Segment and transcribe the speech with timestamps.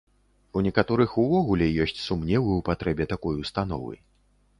[0.59, 4.01] У некаторых увогуле ёсць сумневы ў патрэбе такой установы.